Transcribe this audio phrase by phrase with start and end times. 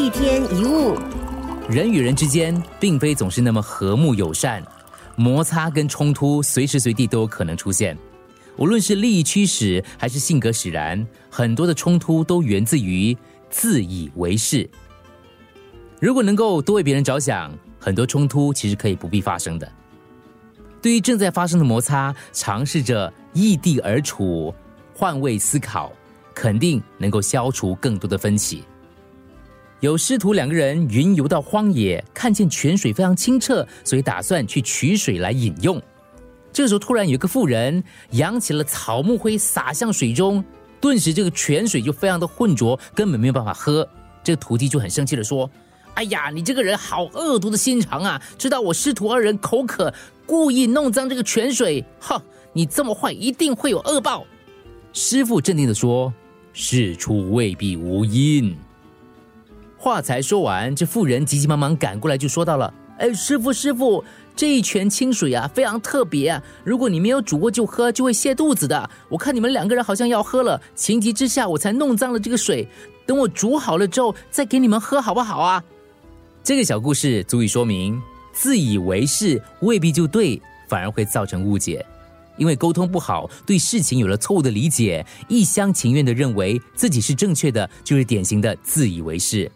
[0.00, 0.96] 一天一物，
[1.68, 4.64] 人与人之间并非总是那么和睦友善，
[5.14, 7.94] 摩擦跟冲突随时随地都有可能出现。
[8.56, 13.14] 无论是利益驱使还是性格使然，很多的冲突都源自于
[13.50, 14.66] 自以为是。
[16.00, 19.70] 如果能够多为别人着想，很多冲突其实可以不必发生的。
[20.80, 24.54] 对于正在发生的摩擦，尝试着异地而处，
[24.94, 25.92] 换位思考，
[26.34, 28.64] 肯定能够消除更多的分歧。
[29.80, 35.80] 有师徒两个人云游到荒野，看见泉水非常清澈，所以打算去取水来饮用。
[36.52, 40.44] 这个时候，突然有一个妇人扬起了草木灰，洒向水中，
[40.82, 43.88] 顿时这个泉水就非常的浑浊，根本没有办法喝。
[44.22, 45.50] 这个徒弟就很生气的说
[45.94, 48.20] ：“哎呀，你这个人好恶毒的心肠啊！
[48.36, 49.94] 知道我师徒二人口渴，
[50.26, 52.20] 故意弄脏这个泉水，哼！
[52.52, 54.26] 你这么坏，一定会有恶报。”
[54.92, 56.12] 师傅镇定的说
[56.52, 58.54] ：“事出未必无因。”
[59.80, 64.04] 话才说完，这妇人急急忙忙赶过来，就说到了：“哎，师傅，师傅。”
[64.36, 66.40] 这一泉清水啊，非常特别！
[66.64, 68.90] 如果你没有煮过就喝，就会泻肚子的。
[69.08, 72.66] 我看你们两个人好像要喝了，情急之下我才弄脏了这个水。
[73.06, 75.64] 等我煮好了之后再给你们喝，好不好啊？
[76.42, 78.00] 这个小故事足以说明，
[78.32, 81.84] 自以为是未必就对，反而会造成误解。
[82.38, 89.50] 因为沟通不好，对事情有了错误的理解，一厢情愿的认为自己是正确的，就是典型的自以为是。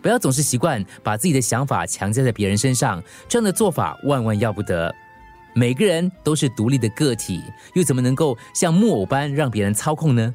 [0.00, 4.94] 不要总是习惯把自己的想法强加在别人身上，这样的做法万万要不得。
[5.54, 7.42] 每个人都是独立的个体，
[7.74, 10.32] 又怎么能够像木偶般让别人操控呢？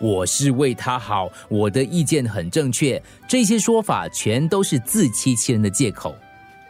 [0.00, 6.14] 我是为他好，我的意见很正确，这些说法全都是自欺欺人的借口。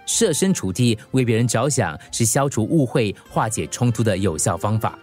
[0.07, 4.99] 设身处地为别人着想，是消除误会、化解冲突的有效方法。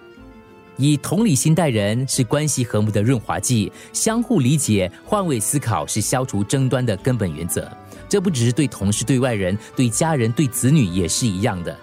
[0.78, 7.70] 以同理心待人是关系和睦的润滑剂，相互理解、换位思考是消除争端的根本原则。
[8.08, 11.76] 这不只是对同事、对外人、对家人、对子女也是一样的。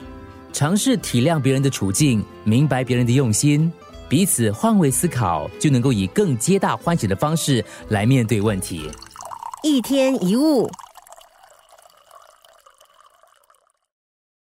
[0.53, 3.73] 尝试体谅别人的处境，明白别人的用心，
[4.09, 8.91] 彼此换位思考，就能够以更皆大欢喜的方式来面对问题。
[9.65, 10.71] 一天一物。